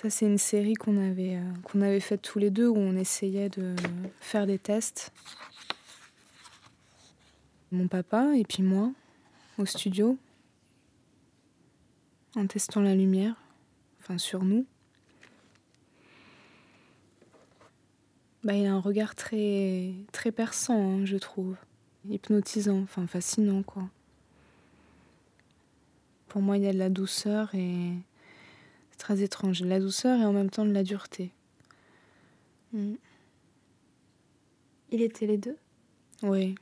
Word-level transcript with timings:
Ça, 0.00 0.08
c'est 0.08 0.24
une 0.24 0.38
série 0.38 0.72
qu'on 0.72 0.96
avait, 0.96 1.36
euh, 1.36 1.52
qu'on 1.62 1.82
avait 1.82 2.00
faite 2.00 2.22
tous 2.22 2.38
les 2.38 2.48
deux 2.48 2.68
où 2.68 2.78
on 2.78 2.96
essayait 2.96 3.50
de 3.50 3.76
faire 4.18 4.46
des 4.46 4.58
tests. 4.58 5.12
Mon 7.70 7.86
papa 7.86 8.30
et 8.34 8.44
puis 8.44 8.62
moi 8.62 8.92
au 9.58 9.66
studio 9.66 10.16
en 12.34 12.46
testant 12.46 12.80
la 12.80 12.94
lumière, 12.94 13.34
enfin 14.00 14.16
sur 14.16 14.42
nous. 14.42 14.64
Bah, 18.42 18.54
il 18.54 18.64
a 18.64 18.72
un 18.72 18.80
regard 18.80 19.14
très, 19.14 19.92
très 20.12 20.32
perçant, 20.32 20.80
hein, 20.80 21.04
je 21.04 21.18
trouve. 21.18 21.56
Hypnotisant, 22.08 22.80
enfin 22.80 23.06
fascinant, 23.06 23.62
quoi. 23.62 23.86
Pour 26.28 26.40
moi, 26.40 26.56
il 26.56 26.62
y 26.62 26.68
a 26.68 26.72
de 26.72 26.78
la 26.78 26.88
douceur 26.88 27.54
et 27.54 27.92
très 29.00 29.22
étrange. 29.22 29.62
De 29.62 29.66
la 29.66 29.80
douceur 29.80 30.20
et 30.20 30.24
en 30.24 30.32
même 30.32 30.50
temps 30.50 30.64
de 30.64 30.72
la 30.72 30.84
dureté. 30.84 31.32
Mm. 32.72 32.94
Il 34.92 35.02
était 35.02 35.26
les 35.26 35.38
deux? 35.38 35.56
Oui. 36.22 36.54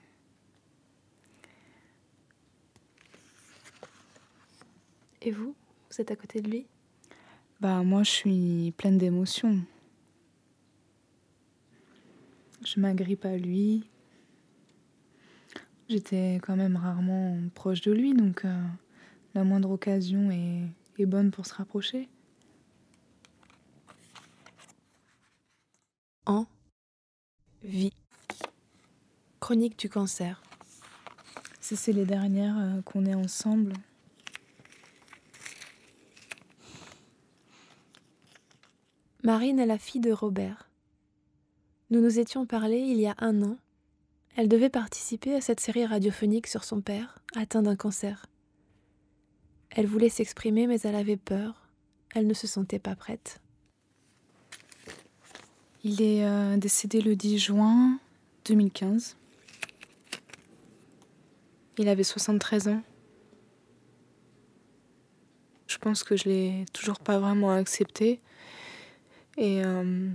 Et 5.20 5.30
vous 5.30 5.54
Vous 5.90 6.00
êtes 6.00 6.10
à 6.10 6.16
côté 6.16 6.40
de 6.40 6.48
lui? 6.48 6.66
Bah 7.60 7.82
moi 7.82 8.04
je 8.04 8.10
suis 8.10 8.72
pleine 8.76 8.98
d'émotions. 8.98 9.58
Je 12.64 12.78
m'agrippe 12.78 13.24
à 13.24 13.36
lui. 13.36 13.84
J'étais 15.88 16.38
quand 16.42 16.54
même 16.54 16.76
rarement 16.76 17.36
proche 17.54 17.80
de 17.80 17.92
lui, 17.92 18.12
donc 18.14 18.44
euh, 18.44 18.62
la 19.34 19.42
moindre 19.42 19.70
occasion 19.70 20.30
est, 20.30 20.62
est 20.98 21.06
bonne 21.06 21.30
pour 21.30 21.46
se 21.46 21.54
rapprocher. 21.54 22.08
En 26.28 26.44
vie. 27.62 27.94
Chronique 29.40 29.78
du 29.78 29.88
cancer. 29.88 30.42
C'est 31.58 31.92
les 31.92 32.04
dernières 32.04 32.58
euh, 32.58 32.82
qu'on 32.82 33.06
est 33.06 33.14
ensemble. 33.14 33.72
Marine 39.22 39.58
est 39.58 39.64
la 39.64 39.78
fille 39.78 40.02
de 40.02 40.12
Robert. 40.12 40.68
Nous 41.88 42.02
nous 42.02 42.18
étions 42.18 42.44
parlé 42.44 42.76
il 42.76 42.98
y 42.98 43.06
a 43.06 43.14
un 43.20 43.42
an. 43.42 43.56
Elle 44.36 44.48
devait 44.48 44.68
participer 44.68 45.34
à 45.34 45.40
cette 45.40 45.60
série 45.60 45.86
radiophonique 45.86 46.46
sur 46.46 46.62
son 46.62 46.82
père, 46.82 47.20
atteint 47.36 47.62
d'un 47.62 47.74
cancer. 47.74 48.26
Elle 49.70 49.86
voulait 49.86 50.10
s'exprimer, 50.10 50.66
mais 50.66 50.80
elle 50.80 50.94
avait 50.94 51.16
peur. 51.16 51.70
Elle 52.14 52.26
ne 52.26 52.34
se 52.34 52.46
sentait 52.46 52.78
pas 52.78 52.96
prête. 52.96 53.40
Il 55.84 56.02
est 56.02 56.24
euh, 56.24 56.56
décédé 56.56 57.00
le 57.00 57.14
10 57.14 57.38
juin 57.38 58.00
2015. 58.46 59.16
Il 61.78 61.88
avait 61.88 62.02
73 62.02 62.68
ans. 62.68 62.82
Je 65.68 65.78
pense 65.78 66.02
que 66.02 66.16
je 66.16 66.24
l'ai 66.24 66.64
toujours 66.72 66.98
pas 66.98 67.20
vraiment 67.20 67.52
accepté. 67.52 68.20
Et 69.36 69.64
euh, 69.64 70.10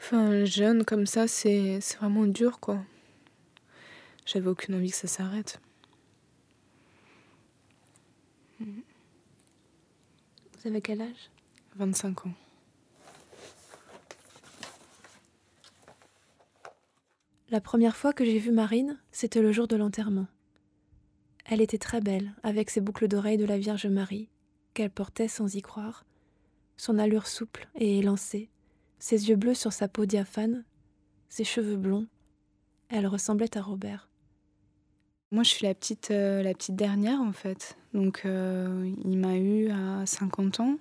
enfin, 0.00 0.46
jeune 0.46 0.84
comme 0.84 1.06
ça, 1.06 1.28
c'est 1.28 1.80
vraiment 1.98 2.24
dur, 2.24 2.58
quoi. 2.60 2.82
J'avais 4.24 4.48
aucune 4.48 4.76
envie 4.76 4.90
que 4.90 4.96
ça 4.96 5.08
s'arrête. 5.08 5.60
Vous 8.60 8.66
avez 10.64 10.80
quel 10.80 11.02
âge? 11.02 11.30
25 11.76 12.26
ans. 12.26 12.34
La 17.54 17.60
première 17.60 17.94
fois 17.94 18.12
que 18.12 18.24
j'ai 18.24 18.40
vu 18.40 18.50
Marine, 18.50 18.98
c'était 19.12 19.40
le 19.40 19.52
jour 19.52 19.68
de 19.68 19.76
l'enterrement. 19.76 20.26
Elle 21.44 21.60
était 21.60 21.78
très 21.78 22.00
belle, 22.00 22.34
avec 22.42 22.68
ses 22.68 22.80
boucles 22.80 23.06
d'oreilles 23.06 23.38
de 23.38 23.44
la 23.44 23.58
Vierge 23.58 23.86
Marie, 23.86 24.28
qu'elle 24.74 24.90
portait 24.90 25.28
sans 25.28 25.54
y 25.54 25.62
croire, 25.62 26.04
son 26.76 26.98
allure 26.98 27.28
souple 27.28 27.68
et 27.76 28.00
élancée, 28.00 28.50
ses 28.98 29.28
yeux 29.28 29.36
bleus 29.36 29.54
sur 29.54 29.72
sa 29.72 29.86
peau 29.86 30.04
diaphane, 30.04 30.64
ses 31.28 31.44
cheveux 31.44 31.76
blonds. 31.76 32.08
Elle 32.88 33.06
ressemblait 33.06 33.56
à 33.56 33.62
Robert. 33.62 34.08
Moi, 35.30 35.44
je 35.44 35.50
suis 35.50 35.64
la 35.64 35.74
petite, 35.74 36.10
euh, 36.10 36.42
la 36.42 36.54
petite 36.54 36.74
dernière, 36.74 37.20
en 37.20 37.32
fait. 37.32 37.76
Donc, 37.92 38.22
euh, 38.24 38.92
il 39.04 39.16
m'a 39.16 39.36
eu 39.36 39.70
à 39.70 40.04
50 40.06 40.58
ans. 40.58 40.76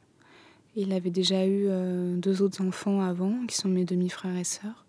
Il 0.76 0.92
avait 0.92 1.12
déjà 1.12 1.46
eu 1.46 1.68
euh, 1.68 2.16
deux 2.16 2.42
autres 2.42 2.66
enfants 2.66 3.00
avant, 3.00 3.46
qui 3.46 3.58
sont 3.58 3.70
mes 3.70 3.86
demi-frères 3.86 4.38
et 4.38 4.44
sœurs. 4.44 4.83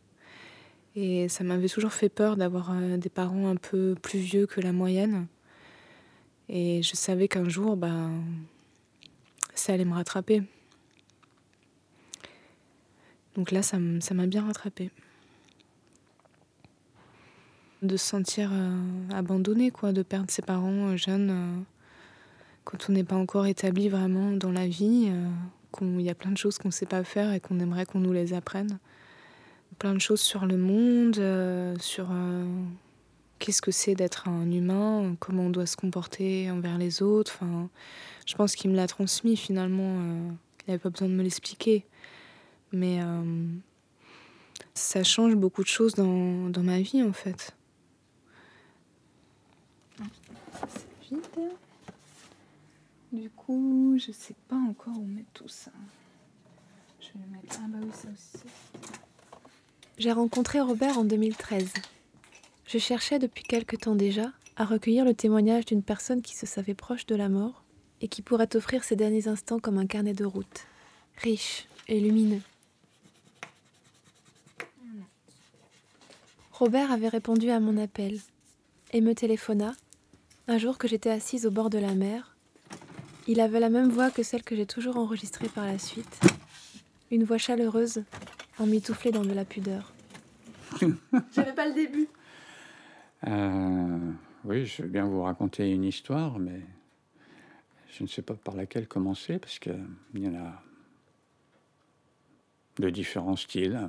Et 0.97 1.29
ça 1.29 1.43
m'avait 1.45 1.69
toujours 1.69 1.93
fait 1.93 2.09
peur 2.09 2.37
d'avoir 2.37 2.73
des 2.75 3.09
parents 3.09 3.49
un 3.49 3.57
peu 3.57 3.97
plus 4.01 4.21
vieux 4.21 4.47
que 4.47 4.61
la 4.61 4.73
moyenne. 4.73 5.27
Et 6.49 6.83
je 6.83 6.95
savais 6.95 7.27
qu'un 7.27 7.49
jour, 7.49 7.77
bah, 7.77 8.11
ça 9.55 9.73
allait 9.73 9.85
me 9.85 9.95
rattraper. 9.95 10.43
Donc 13.35 13.51
là, 13.51 13.63
ça 13.63 13.79
m'a 13.79 14.27
bien 14.27 14.47
rattrapé. 14.47 14.91
De 17.83 17.97
se 17.97 18.07
sentir 18.07 18.51
euh, 18.53 18.79
abandonné, 19.13 19.71
quoi, 19.71 19.93
de 19.93 20.03
perdre 20.03 20.31
ses 20.31 20.41
parents 20.41 20.89
euh, 20.89 20.97
jeunes 20.97 21.31
euh, 21.31 21.61
quand 22.65 22.89
on 22.89 22.93
n'est 22.93 23.05
pas 23.05 23.17
encore 23.17 23.47
établi 23.47 23.89
vraiment 23.89 24.31
dans 24.31 24.51
la 24.51 24.67
vie, 24.67 25.13
qu'il 25.77 26.01
y 26.01 26.09
a 26.09 26.15
plein 26.15 26.31
de 26.31 26.39
choses 26.39 26.57
qu'on 26.57 26.69
ne 26.69 26.73
sait 26.73 26.87
pas 26.87 27.05
faire 27.05 27.35
et 27.35 27.41
qu'on 27.41 27.61
aimerait 27.61 27.85
qu'on 27.85 28.01
nous 28.01 28.13
les 28.15 28.33
apprenne. 28.33 28.79
Plein 29.79 29.95
de 29.95 30.01
choses 30.01 30.21
sur 30.21 30.47
le 30.47 30.57
monde, 30.57 31.17
sur 31.81 32.09
qu'est-ce 33.39 33.61
que 33.61 33.71
c'est 33.71 33.95
d'être 33.95 34.29
un 34.29 34.51
humain, 34.51 35.17
comment 35.19 35.45
on 35.45 35.51
doit 35.51 35.67
se 35.67 35.77
comporter 35.77 36.51
envers 36.51 36.79
les 36.79 37.03
autres. 37.03 37.33
Enfin, 37.35 37.69
je 38.25 38.35
pense 38.35 38.55
qu'il 38.55 38.71
me 38.71 38.77
l'a 38.77 38.87
transmis 38.87 39.37
finalement. 39.37 40.01
il 40.01 40.71
n'avait 40.71 40.79
pas 40.79 40.91
besoin 40.91 41.09
de 41.09 41.15
me 41.15 41.23
l'expliquer. 41.23 41.85
Mais 42.73 43.03
euh, 43.03 43.47
ça 44.75 45.05
change 45.05 45.35
beaucoup 45.37 45.63
de 45.63 45.69
choses 45.69 45.95
dans, 45.95 46.49
dans 46.49 46.63
ma 46.63 46.81
vie 46.81 47.03
en 47.03 47.13
fait. 47.13 47.55
Du 53.13 53.31
coup, 53.31 53.97
je 53.97 54.11
sais 54.11 54.35
pas 54.49 54.57
encore 54.57 54.99
où 54.99 55.05
mettre 55.05 55.31
tout 55.35 55.49
ça. 55.49 55.71
Je 57.01 57.17
vais 57.17 57.27
mettre. 57.31 57.61
Ah 57.63 57.67
bah 57.69 57.79
oui, 57.81 57.91
ça 57.93 58.09
aussi. 58.09 58.45
J'ai 59.97 60.11
rencontré 60.11 60.61
Robert 60.61 60.99
en 60.99 61.05
2013. 61.05 61.73
Je 62.67 62.79
cherchais 62.79 63.21
depuis 63.21 63.45
quelque 63.45 63.77
temps 63.77 63.95
déjà 63.95 64.33
à 64.57 64.65
recueillir 64.65 65.05
le 65.05 65.15
témoignage 65.15 65.67
d'une 65.67 65.85
personne 65.85 66.21
qui 66.21 66.35
se 66.35 66.47
savait 66.47 66.75
proche 66.75 67.07
de 67.07 67.15
la 67.15 67.29
mort 67.29 67.63
et 68.01 68.09
qui 68.09 68.21
pourrait 68.21 68.57
offrir 68.57 68.83
ses 68.83 68.97
derniers 68.97 69.29
instants 69.29 69.61
comme 69.61 69.79
un 69.79 69.87
carnet 69.87 70.13
de 70.13 70.25
route, 70.25 70.67
riche 71.19 71.69
et 71.87 72.01
lumineux. 72.01 72.41
Robert 76.51 76.91
avait 76.91 77.09
répondu 77.09 77.51
à 77.51 77.61
mon 77.61 77.77
appel 77.77 78.19
et 78.93 79.01
me 79.01 79.15
téléphona 79.15 79.75
un 80.49 80.59
jour 80.59 80.77
que 80.77 80.89
j'étais 80.89 81.11
assise 81.11 81.47
au 81.47 81.53
bord 81.53 81.71
de 81.71 81.79
la 81.79 81.95
mer. 81.95 82.37
Il 83.29 83.41
avait 83.41 83.61
la 83.61 83.71
même 83.71 83.91
voix 83.91 84.11
que 84.11 84.25
celle 84.25 84.43
que 84.43 84.57
j'ai 84.57 84.67
toujours 84.67 84.97
enregistrée 84.97 85.49
par 85.49 85.67
la 85.67 85.79
suite. 85.79 86.21
Une 87.13 87.25
voix 87.25 87.39
chaleureuse, 87.39 88.03
emmitouflée 88.59 89.11
dans 89.11 89.25
de 89.25 89.33
la 89.33 89.45
pudeur. 89.45 89.93
J'avais 91.33 91.53
pas 91.53 91.69
le 91.69 91.75
début. 91.75 92.09
Euh, 93.27 94.13
oui, 94.45 94.67
je 94.67 94.83
veux 94.83 94.89
bien 94.89 95.05
vous 95.05 95.23
raconter 95.23 95.71
une 95.71 95.85
histoire, 95.85 96.39
mais 96.39 96.61
je 97.91 98.03
ne 98.03 98.09
sais 98.09 98.23
pas 98.23 98.35
par 98.35 98.57
laquelle 98.57 98.87
commencer 98.87 99.39
parce 99.39 99.59
qu'il 99.59 99.79
y 100.15 100.29
en 100.29 100.35
a 100.35 100.63
de 102.79 102.91
différents 102.91 103.37
styles 103.37 103.89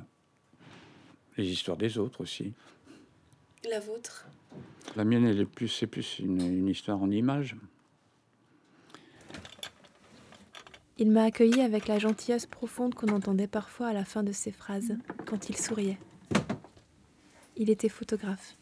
les 1.36 1.46
histoires 1.50 1.76
des 1.76 1.98
autres 1.98 2.20
aussi. 2.20 2.54
La 3.68 3.80
vôtre? 3.80 4.26
La 4.94 5.04
mienne, 5.04 5.26
elle 5.26 5.40
est 5.40 5.46
plus, 5.46 5.68
c'est 5.68 5.86
plus 5.86 6.18
une, 6.20 6.68
histoire 6.68 7.02
en 7.02 7.10
images. 7.10 7.56
Il 10.98 11.10
m'a 11.10 11.24
accueilli 11.24 11.60
avec 11.60 11.88
la 11.88 11.98
gentillesse 11.98 12.46
profonde 12.46 12.94
qu'on 12.94 13.08
entendait 13.08 13.46
parfois 13.46 13.88
à 13.88 13.92
la 13.92 14.04
fin 14.04 14.22
de 14.22 14.32
ses 14.32 14.50
phrases, 14.50 14.96
quand 15.26 15.50
il 15.50 15.56
souriait. 15.56 15.98
Il 17.56 17.68
était 17.68 17.90
photographe. 17.90 18.56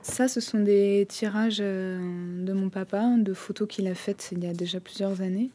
Ça, 0.00 0.28
ce 0.28 0.40
sont 0.40 0.60
des 0.60 1.04
tirages 1.10 1.58
euh, 1.60 2.42
de 2.42 2.52
mon 2.54 2.70
papa, 2.70 3.04
de 3.18 3.34
photos 3.34 3.68
qu'il 3.68 3.86
a 3.86 3.94
faites 3.94 4.30
il 4.32 4.42
y 4.42 4.46
a 4.46 4.54
déjà 4.54 4.80
plusieurs 4.80 5.20
années. 5.20 5.50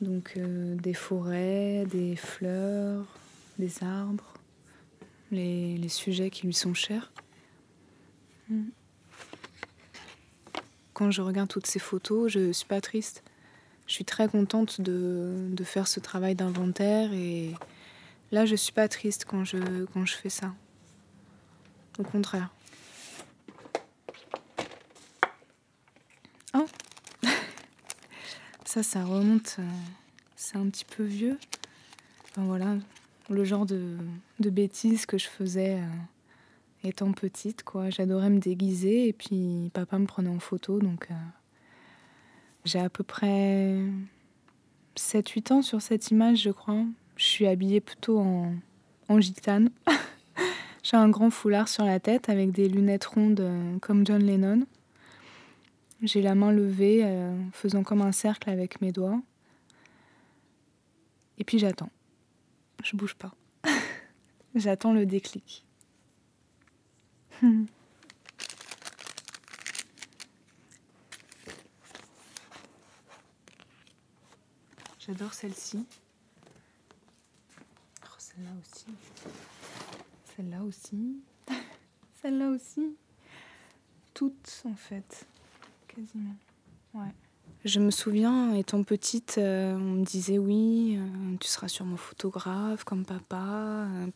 Donc 0.00 0.34
euh, 0.36 0.74
des 0.74 0.94
forêts, 0.94 1.86
des 1.88 2.16
fleurs, 2.16 3.06
des 3.58 3.84
arbres, 3.84 4.34
les, 5.30 5.88
sujets 5.88 6.30
qui 6.30 6.46
lui 6.46 6.54
sont 6.54 6.74
chers. 6.74 7.12
Hmm. 8.48 8.64
Quand 10.98 11.12
je 11.12 11.22
regarde 11.22 11.48
toutes 11.48 11.68
ces 11.68 11.78
photos, 11.78 12.32
je 12.32 12.50
suis 12.50 12.66
pas 12.66 12.80
triste. 12.80 13.22
Je 13.86 13.92
suis 13.92 14.04
très 14.04 14.28
contente 14.28 14.80
de, 14.80 15.54
faire 15.62 15.86
ce 15.86 16.00
travail 16.00 16.34
d'inventaire 16.34 17.12
et 17.12 17.54
là, 18.32 18.46
je 18.46 18.56
suis 18.56 18.72
pas 18.72 18.88
triste 18.88 19.24
quand 19.24 19.44
je, 19.44 19.84
quand 19.94 20.04
je 20.04 20.16
fais 20.16 20.28
ça. 20.28 20.52
Au 22.00 22.02
contraire. 22.02 22.50
Oh 26.54 26.66
Ça, 28.64 28.82
ça 28.82 29.04
remonte. 29.04 29.56
Euh, 29.60 29.62
c'est 30.34 30.56
un 30.56 30.68
petit 30.68 30.84
peu 30.84 31.04
vieux. 31.04 31.38
Voilà, 32.36 32.76
le 33.30 33.44
genre 33.44 33.66
de, 33.66 33.96
de 34.40 34.50
bêtises 34.50 35.06
que 35.06 35.16
je 35.16 35.28
faisais. 35.28 35.76
Euh, 35.76 36.17
étant 36.84 37.12
petite, 37.12 37.62
quoi. 37.62 37.90
J'adorais 37.90 38.30
me 38.30 38.38
déguiser 38.38 39.08
et 39.08 39.12
puis 39.12 39.70
papa 39.74 39.98
me 39.98 40.06
prenait 40.06 40.30
en 40.30 40.38
photo, 40.38 40.78
donc 40.78 41.08
euh, 41.10 41.14
j'ai 42.64 42.78
à 42.78 42.88
peu 42.88 43.04
près 43.04 43.76
7-8 44.96 45.52
ans 45.52 45.62
sur 45.62 45.82
cette 45.82 46.10
image, 46.10 46.42
je 46.42 46.50
crois. 46.50 46.84
Je 47.16 47.24
suis 47.24 47.46
habillée 47.46 47.80
plutôt 47.80 48.20
en, 48.20 49.20
gitane. 49.20 49.70
j'ai 50.82 50.96
un 50.96 51.08
grand 51.08 51.30
foulard 51.30 51.68
sur 51.68 51.84
la 51.84 51.98
tête 52.00 52.28
avec 52.28 52.52
des 52.52 52.68
lunettes 52.68 53.06
rondes 53.06 53.40
euh, 53.40 53.78
comme 53.80 54.06
John 54.06 54.22
Lennon. 54.22 54.66
J'ai 56.02 56.22
la 56.22 56.36
main 56.36 56.52
levée, 56.52 57.00
euh, 57.04 57.36
faisant 57.52 57.82
comme 57.82 58.02
un 58.02 58.12
cercle 58.12 58.50
avec 58.50 58.80
mes 58.80 58.92
doigts. 58.92 59.20
Et 61.38 61.44
puis 61.44 61.58
j'attends. 61.58 61.90
Je 62.84 62.96
bouge 62.96 63.14
pas. 63.14 63.34
j'attends 64.54 64.92
le 64.92 65.06
déclic. 65.06 65.64
J'adore 74.98 75.32
celle-ci. 75.32 75.86
Oh, 78.04 78.08
celle-là 78.18 78.50
aussi. 78.60 78.86
Celle-là 80.36 80.62
aussi. 80.64 81.22
celle-là 82.22 82.48
aussi. 82.50 82.96
Toutes, 84.14 84.62
en 84.64 84.74
fait. 84.74 85.26
Quasiment. 85.86 86.36
Ouais. 86.92 87.14
Je 87.64 87.80
me 87.80 87.90
souviens, 87.90 88.54
étant 88.54 88.84
petite, 88.84 89.34
euh, 89.38 89.74
on 89.74 89.98
me 89.98 90.04
disait 90.04 90.38
oui, 90.38 90.96
euh, 90.96 91.36
tu 91.40 91.48
seras 91.48 91.66
sûrement 91.66 91.96
photographe 91.96 92.84
comme 92.84 93.04
papa. 93.04 93.86
Euh, 93.88 94.06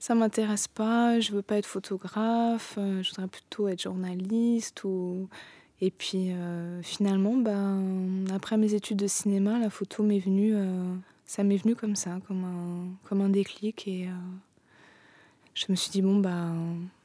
ça 0.00 0.16
m'intéresse 0.16 0.66
pas, 0.66 1.20
je 1.20 1.30
veux 1.30 1.42
pas 1.42 1.58
être 1.58 1.66
photographe, 1.66 2.74
je 2.76 3.08
voudrais 3.10 3.28
plutôt 3.28 3.68
être 3.68 3.80
journaliste. 3.80 4.82
Ou... 4.82 5.28
Et 5.80 5.92
puis 5.92 6.32
finalement, 6.82 7.36
ben, 7.36 8.24
après 8.34 8.56
mes 8.56 8.74
études 8.74 8.98
de 8.98 9.06
cinéma, 9.06 9.60
la 9.60 9.70
photo 9.70 10.02
m'est 10.02 10.18
venue, 10.18 10.56
ça 11.24 11.44
m'est 11.44 11.56
venu 11.56 11.76
comme 11.76 11.94
ça, 11.94 12.18
comme 12.26 12.44
un, 12.44 13.08
comme 13.08 13.30
déclic. 13.30 13.86
Et 13.86 14.08
je 15.54 15.66
me 15.68 15.76
suis 15.76 15.90
dit, 15.90 16.02
bon, 16.02 16.16
bah, 16.16 16.52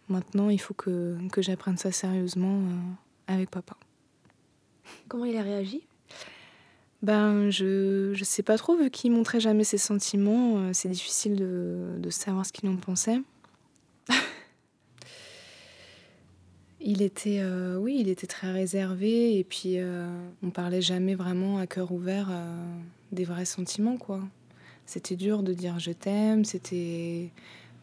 maintenant 0.09 0.49
il 0.49 0.59
faut 0.59 0.73
que 0.73 1.17
j'apprenne 1.37 1.77
ça 1.77 1.91
sérieusement 1.91 2.63
avec 3.27 3.51
papa. 3.51 3.77
Comment 5.07 5.25
il 5.25 5.37
a 5.37 5.43
réagi? 5.43 5.83
Ben, 7.03 7.49
je 7.49 8.17
ne 8.17 8.23
sais 8.23 8.43
pas 8.43 8.57
trop, 8.57 8.77
vu 8.77 8.89
qu'il 8.89 9.11
montrait 9.11 9.41
jamais 9.41 9.65
ses 9.65 9.77
sentiments, 9.77 10.57
euh, 10.57 10.69
c'est 10.71 10.87
difficile 10.87 11.35
de, 11.35 11.95
de, 11.99 12.09
savoir 12.09 12.45
ce 12.45 12.53
qu'il 12.53 12.69
en 12.69 12.77
pensait. 12.77 13.19
il 16.79 17.01
était, 17.01 17.39
euh, 17.41 17.75
oui, 17.75 17.97
il 17.99 18.07
était 18.07 18.25
très 18.25 18.53
réservé, 18.53 19.37
et 19.37 19.43
puis 19.43 19.79
euh, 19.79 20.07
on 20.43 20.49
parlait 20.49 20.81
jamais 20.81 21.13
vraiment 21.13 21.57
à 21.57 21.67
cœur 21.67 21.91
ouvert 21.91 22.29
des 23.11 23.25
vrais 23.25 23.43
sentiments, 23.43 23.97
quoi. 23.97 24.21
C'était 24.85 25.17
dur 25.17 25.43
de 25.43 25.53
dire 25.53 25.79
je 25.79 25.91
t'aime, 25.91 26.45
c'était 26.45 27.31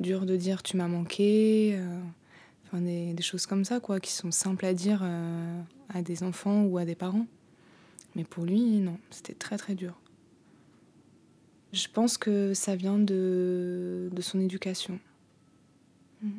dur 0.00 0.24
de 0.24 0.36
dire 0.36 0.62
tu 0.62 0.78
m'as 0.78 0.88
manqué, 0.88 1.78
enfin 2.66 2.80
des, 2.80 3.12
des, 3.12 3.22
choses 3.22 3.44
comme 3.44 3.66
ça, 3.66 3.80
quoi, 3.80 4.00
qui 4.00 4.12
sont 4.12 4.30
simples 4.30 4.64
à 4.64 4.72
dire 4.72 5.02
à 5.92 6.02
des 6.02 6.22
enfants 6.22 6.62
ou 6.64 6.78
à 6.78 6.84
des 6.84 6.94
parents. 6.94 7.26
Mais 8.16 8.24
pour 8.24 8.44
lui, 8.44 8.60
non, 8.80 8.98
c'était 9.10 9.34
très 9.34 9.56
très 9.56 9.74
dur. 9.74 9.94
Je 11.72 11.86
pense 11.88 12.18
que 12.18 12.52
ça 12.54 12.74
vient 12.74 12.98
de, 12.98 14.10
son 14.20 14.40
éducation. 14.40 14.98
Mm. 16.22 16.30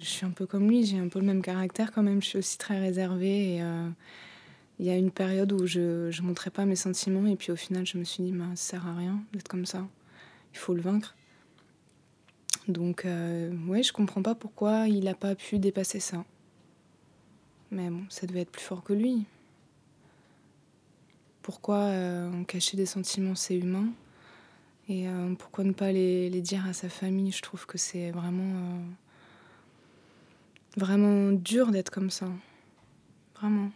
Je 0.00 0.06
suis 0.06 0.26
un 0.26 0.30
peu 0.30 0.46
comme 0.46 0.68
lui, 0.68 0.84
j'ai 0.84 0.98
un 0.98 1.08
peu 1.08 1.18
le 1.18 1.26
même 1.26 1.42
caractère 1.42 1.92
quand 1.92 2.02
même. 2.02 2.22
Je 2.22 2.28
suis 2.28 2.38
aussi 2.38 2.58
très 2.58 2.78
réservée. 2.78 3.56
Et 3.56 3.62
euh, 3.62 3.88
il 4.78 4.86
y 4.86 4.90
a 4.90 4.96
une 4.96 5.10
période 5.10 5.52
où 5.52 5.66
je 5.66 6.08
ne 6.08 6.26
montrais 6.26 6.50
pas 6.50 6.64
mes 6.64 6.76
sentiments. 6.76 7.26
Et 7.26 7.36
puis 7.36 7.52
au 7.52 7.56
final, 7.56 7.86
je 7.86 7.98
me 7.98 8.04
suis 8.04 8.22
dit, 8.24 8.32
bah, 8.32 8.44
ça 8.54 8.72
sert 8.72 8.86
à 8.86 8.94
rien 8.94 9.22
d'être 9.32 9.48
comme 9.48 9.66
ça. 9.66 9.86
Il 10.52 10.58
faut 10.58 10.74
le 10.74 10.80
vaincre. 10.80 11.14
Donc, 12.68 13.04
euh, 13.04 13.52
ouais, 13.66 13.82
je 13.82 13.92
comprends 13.92 14.22
pas 14.22 14.34
pourquoi 14.34 14.88
il 14.88 15.04
n'a 15.04 15.14
pas 15.14 15.34
pu 15.34 15.58
dépasser 15.58 16.00
ça. 16.00 16.24
Mais 17.74 17.90
bon, 17.90 18.04
ça 18.08 18.26
devait 18.28 18.42
être 18.42 18.52
plus 18.52 18.62
fort 18.62 18.84
que 18.84 18.92
lui. 18.92 19.24
Pourquoi 21.42 21.78
euh, 21.78 22.44
cacher 22.44 22.76
des 22.76 22.86
sentiments, 22.86 23.34
c'est 23.34 23.56
humain? 23.56 23.88
Et 24.88 25.08
euh, 25.08 25.34
pourquoi 25.34 25.64
ne 25.64 25.72
pas 25.72 25.90
les, 25.90 26.30
dire 26.40 26.64
à 26.66 26.72
sa 26.72 26.88
famille? 26.88 27.32
Je 27.32 27.42
trouve 27.42 27.66
que 27.66 27.76
c'est 27.76 28.12
vraiment, 28.12 28.44
euh, 28.44 28.84
vraiment 30.76 31.32
dur 31.32 31.72
d'être 31.72 31.90
comme 31.90 32.10
ça. 32.10 32.28
Vraiment. 33.34 33.70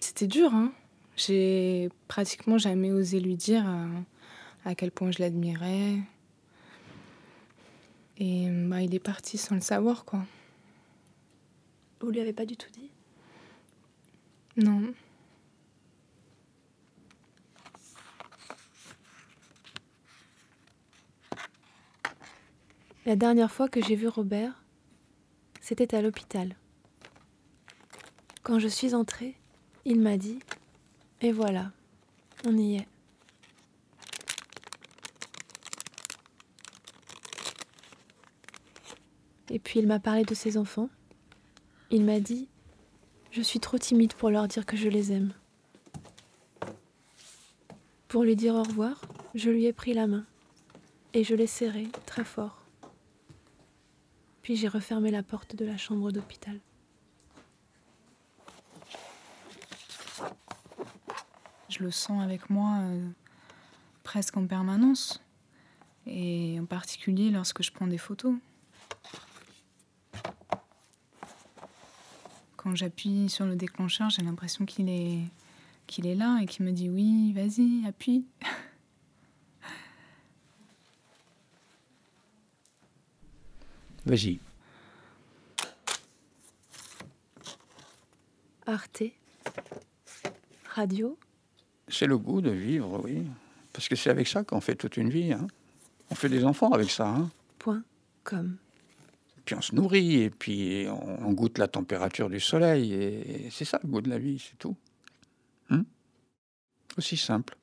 C'était 0.00 0.26
dur, 0.26 0.54
hein? 0.54 0.72
J'ai 1.16 1.90
pratiquement 2.06 2.56
jamais 2.56 2.92
osé 2.92 3.20
lui 3.20 3.34
dire 3.36 3.66
à 4.64 4.74
quel 4.74 4.90
point 4.90 5.10
je 5.10 5.18
l'admirais. 5.18 5.98
Et 8.16 8.48
bah, 8.48 8.80
il 8.80 8.94
est 8.94 9.00
parti 9.00 9.36
sans 9.36 9.56
le 9.56 9.60
savoir, 9.60 10.06
quoi. 10.06 10.24
Vous 12.00 12.10
lui 12.10 12.20
avez 12.20 12.32
pas 12.32 12.46
du 12.46 12.56
tout 12.56 12.70
dit? 12.70 12.90
Non. 14.56 14.94
La 23.04 23.16
dernière 23.16 23.50
fois 23.50 23.68
que 23.68 23.82
j'ai 23.82 23.96
vu 23.96 24.06
Robert, 24.06 24.62
c'était 25.60 25.94
à 25.94 26.02
l'hôpital. 26.02 26.54
Quand 28.42 28.58
je 28.58 28.68
suis 28.68 28.94
entrée, 28.94 29.34
il 29.84 30.00
m'a 30.00 30.16
dit 30.16 30.40
Et 31.20 31.32
voilà, 31.32 31.72
on 32.44 32.56
y 32.56 32.76
est. 32.76 32.88
Et 39.50 39.58
puis 39.58 39.80
il 39.80 39.86
m'a 39.86 39.98
parlé 39.98 40.24
de 40.24 40.34
ses 40.34 40.58
enfants. 40.58 40.90
Il 41.90 42.04
m'a 42.04 42.20
dit 42.20 42.48
Je 43.30 43.40
suis 43.40 43.60
trop 43.60 43.78
timide 43.78 44.12
pour 44.12 44.30
leur 44.30 44.46
dire 44.46 44.66
que 44.66 44.76
je 44.76 44.88
les 44.88 45.12
aime. 45.12 45.32
Pour 48.08 48.24
lui 48.24 48.36
dire 48.36 48.54
au 48.54 48.62
revoir, 48.62 49.00
je 49.34 49.50
lui 49.50 49.66
ai 49.66 49.72
pris 49.72 49.94
la 49.94 50.06
main 50.06 50.24
et 51.14 51.24
je 51.24 51.34
l'ai 51.34 51.46
serré 51.46 51.88
très 52.06 52.24
fort. 52.24 52.62
Puis 54.42 54.56
j'ai 54.56 54.68
refermé 54.68 55.10
la 55.10 55.22
porte 55.22 55.56
de 55.56 55.64
la 55.64 55.76
chambre 55.76 56.10
d'hôpital. 56.12 56.58
Je 61.68 61.82
le 61.82 61.90
sens 61.90 62.22
avec 62.22 62.50
moi 62.50 62.78
euh, 62.80 63.08
presque 64.02 64.36
en 64.36 64.46
permanence, 64.46 65.22
et 66.06 66.58
en 66.60 66.64
particulier 66.64 67.30
lorsque 67.30 67.62
je 67.62 67.70
prends 67.70 67.86
des 67.86 67.98
photos. 67.98 68.34
Quand 72.68 72.74
j'appuie 72.74 73.30
sur 73.30 73.46
le 73.46 73.56
déclencheur, 73.56 74.10
j'ai 74.10 74.20
l'impression 74.20 74.66
qu'il 74.66 74.90
est, 74.90 75.22
qu'il 75.86 76.06
est 76.06 76.14
là 76.14 76.38
et 76.42 76.46
qu'il 76.46 76.66
me 76.66 76.72
dit 76.72 76.90
oui, 76.90 77.32
vas-y, 77.32 77.86
appuie. 77.86 78.26
Vas-y. 84.04 84.38
Arte. 88.66 89.04
Radio. 90.74 91.18
C'est 91.88 92.06
le 92.06 92.18
goût 92.18 92.42
de 92.42 92.50
vivre, 92.50 93.00
oui. 93.02 93.22
Parce 93.72 93.88
que 93.88 93.96
c'est 93.96 94.10
avec 94.10 94.28
ça 94.28 94.44
qu'on 94.44 94.60
fait 94.60 94.76
toute 94.76 94.98
une 94.98 95.08
vie. 95.08 95.32
Hein. 95.32 95.46
On 96.10 96.14
fait 96.14 96.28
des 96.28 96.44
enfants 96.44 96.72
avec 96.72 96.90
ça. 96.90 97.08
Hein. 97.08 97.30
Point 97.58 97.82
com 98.24 98.58
puis 99.48 99.56
on 99.56 99.62
se 99.62 99.74
nourrit, 99.74 100.16
et 100.16 100.28
puis 100.28 100.86
on, 100.90 101.32
goûte 101.32 101.56
la 101.56 101.68
température 101.68 102.28
du 102.28 102.38
soleil, 102.38 102.92
et, 102.92 103.48
c'est 103.50 103.64
ça 103.64 103.80
le 103.82 103.88
goût 103.88 104.02
de 104.02 104.10
la 104.10 104.18
vie, 104.18 104.38
c'est 104.38 104.58
tout. 104.58 104.76
Hein 105.70 105.86
Aussi 106.98 107.16
simple. 107.16 107.56